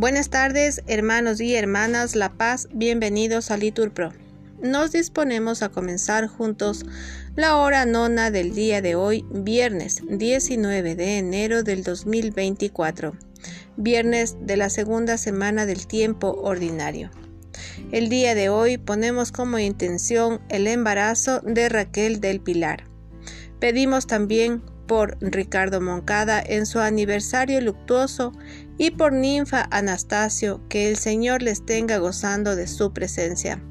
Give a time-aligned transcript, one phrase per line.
[0.00, 4.14] Buenas tardes, hermanos y hermanas La Paz, bienvenidos a Litur Pro.
[4.62, 6.86] Nos disponemos a comenzar juntos
[7.36, 13.12] la hora nona del día de hoy, viernes 19 de enero del 2024,
[13.76, 17.10] viernes de la segunda semana del tiempo ordinario.
[17.92, 22.84] El día de hoy ponemos como intención el embarazo de Raquel del Pilar.
[23.58, 28.32] Pedimos también por Ricardo Moncada en su aniversario luctuoso
[28.80, 33.62] y por Ninfa Anastasio, que el Señor les tenga gozando de su presencia.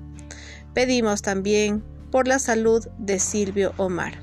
[0.75, 4.19] Pedimos también por la salud de Silvio Omar.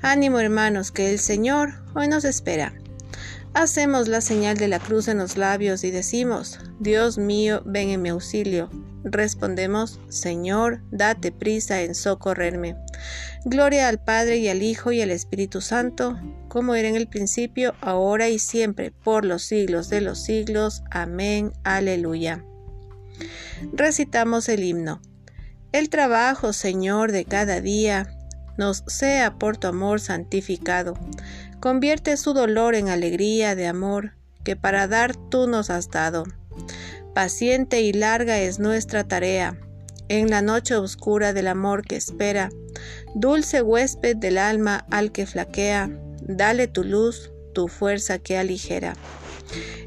[0.00, 2.74] Ánimo hermanos, que el Señor hoy nos espera.
[3.54, 8.02] Hacemos la señal de la cruz en los labios y decimos, Dios mío, ven en
[8.02, 8.70] mi auxilio.
[9.04, 12.74] Respondemos, Señor, date prisa en socorrerme.
[13.44, 16.18] Gloria al Padre y al Hijo y al Espíritu Santo,
[16.52, 20.82] como era en el principio, ahora y siempre, por los siglos de los siglos.
[20.90, 21.54] Amén.
[21.64, 22.44] Aleluya.
[23.72, 25.00] Recitamos el himno.
[25.72, 28.14] El trabajo, Señor, de cada día,
[28.58, 30.92] nos sea por tu amor santificado
[31.58, 34.12] Convierte su dolor en alegría de amor
[34.44, 36.24] que para dar tú nos has dado.
[37.14, 39.56] Paciente y larga es nuestra tarea,
[40.08, 42.50] en la noche oscura del amor que espera.
[43.14, 45.88] Dulce huésped del alma al que flaquea,
[46.26, 48.94] dale tu luz, tu fuerza que aligera.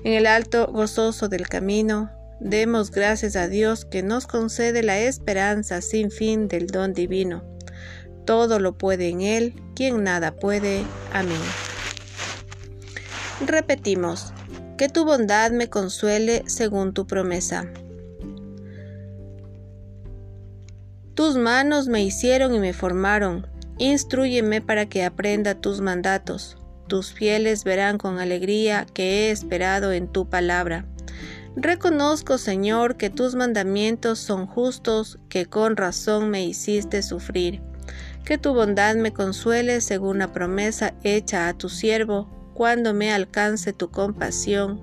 [0.04, 5.82] En el alto gozoso del camino, demos gracias a Dios que nos concede la esperanza
[5.82, 7.44] sin fin del don divino.
[8.26, 10.84] Todo lo puede en Él, quien nada puede.
[11.14, 11.42] Amén.
[13.46, 14.34] Repetimos,
[14.78, 17.66] que tu bondad me consuele según tu promesa.
[21.14, 23.48] Tus manos me hicieron y me formaron.
[23.78, 26.58] Instruyeme para que aprenda tus mandatos.
[26.88, 30.86] Tus fieles verán con alegría que he esperado en tu palabra.
[31.56, 37.62] Reconozco, Señor, que tus mandamientos son justos, que con razón me hiciste sufrir
[38.26, 43.72] que tu bondad me consuele según la promesa hecha a tu siervo, cuando me alcance
[43.72, 44.82] tu compasión,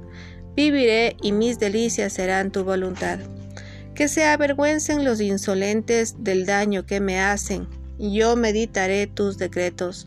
[0.54, 3.18] viviré y mis delicias serán tu voluntad.
[3.94, 7.66] Que se avergüencen los insolentes del daño que me hacen,
[8.10, 10.06] yo meditaré tus decretos.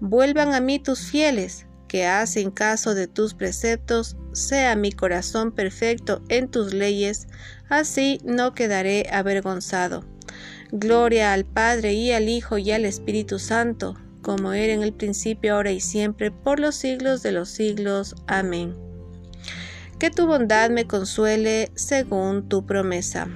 [0.00, 6.22] Vuelvan a mí tus fieles, que hacen caso de tus preceptos, sea mi corazón perfecto
[6.28, 7.26] en tus leyes,
[7.68, 10.04] así no quedaré avergonzado.
[10.70, 15.54] Gloria al Padre y al Hijo y al Espíritu Santo, como era en el principio,
[15.54, 18.14] ahora y siempre, por los siglos de los siglos.
[18.26, 18.76] Amén.
[19.98, 23.28] Que tu bondad me consuele según tu promesa.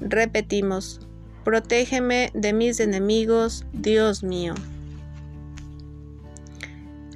[0.00, 1.05] Repetimos,
[1.46, 4.54] protégeme de mis enemigos, Dios mío.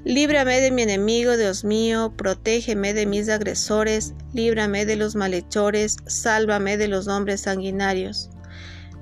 [0.05, 6.77] Líbrame de mi enemigo, Dios mío, protégeme de mis agresores, líbrame de los malhechores, sálvame
[6.77, 8.31] de los hombres sanguinarios.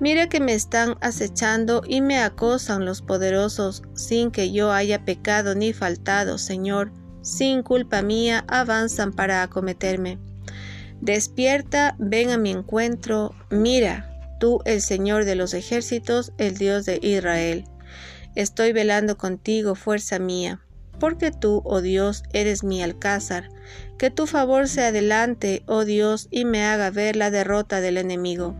[0.00, 5.54] Mira que me están acechando y me acosan los poderosos, sin que yo haya pecado
[5.54, 6.90] ni faltado, Señor,
[7.20, 10.18] sin culpa mía avanzan para acometerme.
[11.02, 14.07] Despierta, ven a mi encuentro, mira,
[14.38, 17.64] tú el Señor de los ejércitos, el Dios de Israel.
[18.34, 20.60] Estoy velando contigo, fuerza mía
[20.98, 23.48] porque tú, oh Dios, eres mi alcázar.
[23.98, 28.54] Que tu favor se adelante, oh Dios, y me haga ver la derrota del enemigo.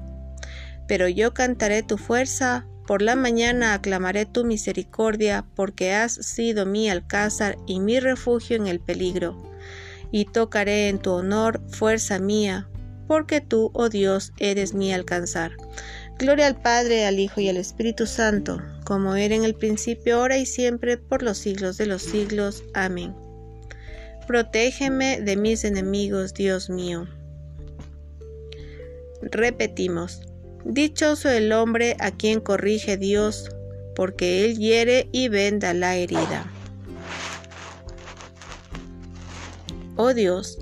[0.87, 6.89] Pero yo cantaré tu fuerza, por la mañana aclamaré tu misericordia, porque has sido mi
[6.89, 9.37] alcázar y mi refugio en el peligro.
[10.11, 12.69] Y tocaré en tu honor, fuerza mía,
[13.09, 15.53] porque tú, oh Dios, eres mi alcanzar.
[16.19, 20.37] Gloria al Padre, al Hijo y al Espíritu Santo, como era en el principio, ahora
[20.37, 22.63] y siempre, por los siglos de los siglos.
[22.75, 23.17] Amén.
[24.27, 27.09] Protégeme de mis enemigos, Dios mío.
[29.23, 30.21] Repetimos,
[30.65, 33.49] dichoso el hombre a quien corrige Dios,
[33.97, 36.53] porque él hiere y venda la herida.
[39.97, 40.59] Oh Dios,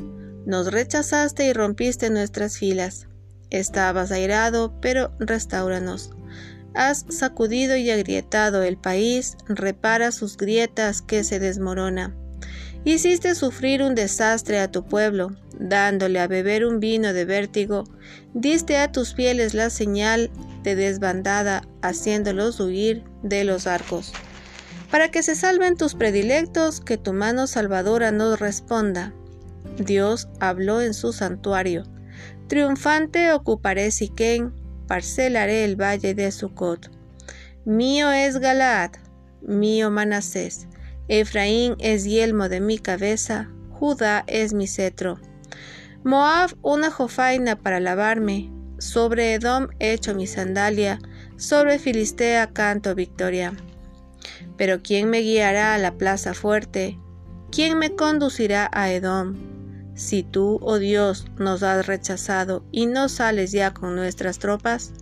[0.46, 3.06] nos rechazaste y rompiste nuestras filas
[3.50, 6.10] Estabas airado, pero restauranos.
[6.74, 12.14] Has sacudido y agrietado el país, repara sus grietas que se desmorona.
[12.84, 17.84] Hiciste sufrir un desastre a tu pueblo, dándole a beber un vino de vértigo,
[18.34, 20.30] diste a tus fieles la señal
[20.62, 24.12] de desbandada, haciéndolos huir de los arcos.
[24.90, 29.12] Para que se salven tus predilectos, que tu mano salvadora nos responda.
[29.78, 31.84] Dios habló en su santuario
[32.48, 34.52] Triunfante ocuparé Siquén,
[34.86, 36.90] parcelaré el valle de Sucot.
[37.64, 38.92] Mío es Galaad,
[39.42, 40.68] mío Manasés.
[41.08, 45.20] Efraín es yelmo de mi cabeza, Judá es mi cetro.
[46.04, 51.00] Moab una jofaina para lavarme, sobre Edom hecho mi sandalia,
[51.36, 53.54] sobre Filistea canto victoria.
[54.56, 56.96] Pero ¿quién me guiará a la plaza fuerte?
[57.50, 59.55] ¿Quién me conducirá a Edom?
[59.96, 64.92] Si tú, oh Dios, nos has rechazado y no sales ya con nuestras tropas,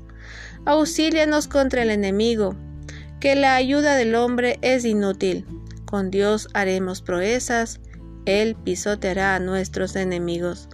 [0.64, 2.55] auxílianos contra el enemigo,
[3.19, 5.44] que la ayuda del hombre es inútil.
[5.85, 7.81] Con Dios haremos proezas,
[8.25, 10.69] Él pisoteará a nuestros enemigos.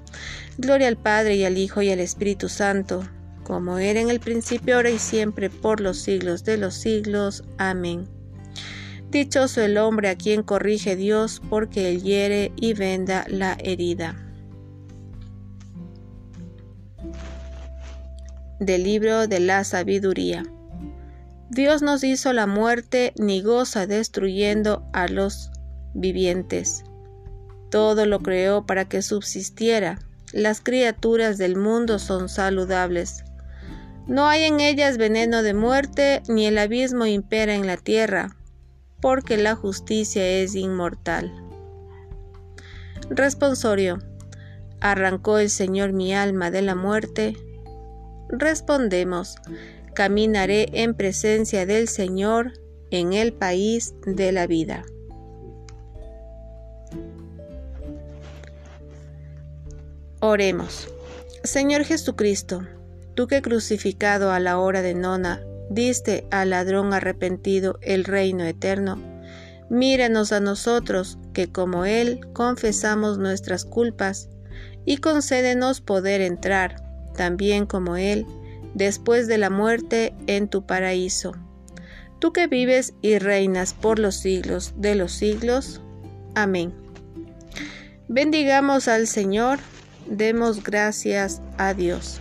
[0.59, 3.03] Gloria al Padre y al Hijo y al Espíritu Santo,
[3.43, 7.43] como era en el principio, ahora y siempre, por los siglos de los siglos.
[7.57, 8.07] Amén.
[9.11, 14.15] Dichoso el hombre a quien corrige Dios, porque él hiere y venda la herida.
[18.61, 20.45] Del libro de la sabiduría.
[21.49, 25.51] Dios nos hizo la muerte ni goza destruyendo a los
[25.93, 26.85] vivientes.
[27.69, 29.99] Todo lo creó para que subsistiera.
[30.33, 33.25] Las criaturas del mundo son saludables.
[34.07, 38.37] No hay en ellas veneno de muerte, ni el abismo impera en la tierra,
[39.01, 41.33] porque la justicia es inmortal.
[43.11, 43.99] Responsorio.
[44.81, 47.37] ¿Arrancó el Señor mi alma de la muerte?
[48.29, 49.37] Respondemos,
[49.95, 52.53] caminaré en presencia del Señor
[52.91, 54.85] en el país de la vida.
[60.21, 60.89] Oremos.
[61.45, 62.63] Señor Jesucristo,
[63.15, 69.01] tú que crucificado a la hora de nona, diste al ladrón arrepentido el reino eterno,
[69.71, 74.29] míranos a nosotros que como Él confesamos nuestras culpas,
[74.85, 76.83] y concédenos poder entrar,
[77.15, 78.27] también como Él,
[78.75, 81.33] después de la muerte en tu paraíso.
[82.19, 85.81] Tú que vives y reinas por los siglos de los siglos.
[86.35, 86.75] Amén.
[88.09, 89.59] Bendigamos al Señor,
[90.07, 92.21] demos gracias a Dios.